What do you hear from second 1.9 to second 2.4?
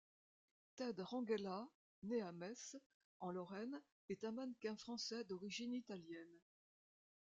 né à